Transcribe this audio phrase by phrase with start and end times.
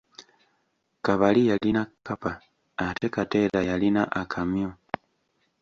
[1.05, 2.31] Kabali yalina kkapa
[2.87, 4.69] ate Kateera yalina akamyu.